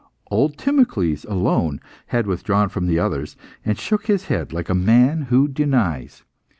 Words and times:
Old 0.31 0.57
Timocles 0.57 1.25
alone 1.25 1.79
had 2.07 2.25
withdrawn 2.25 2.69
from 2.69 2.87
the 2.87 2.97
others, 2.97 3.37
and 3.63 3.77
shook 3.77 4.07
his 4.07 4.25
head 4.29 4.51
like 4.51 4.67
a 4.67 4.73
man 4.73 5.21
who 5.29 5.47
denies. 5.47 6.23